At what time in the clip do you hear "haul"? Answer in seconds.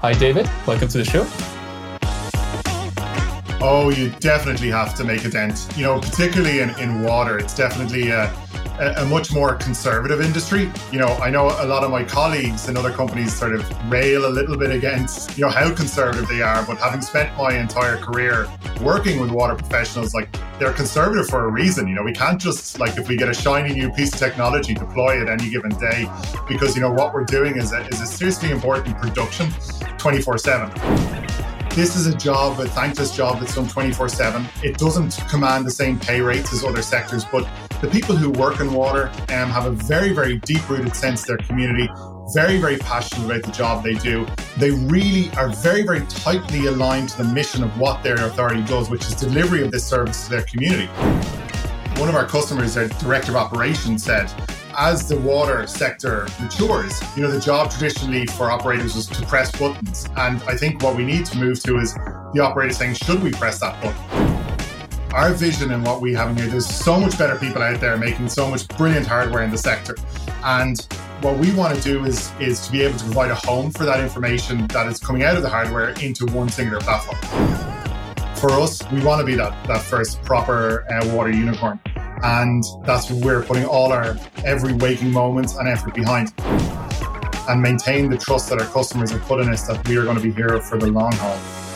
91.12-91.67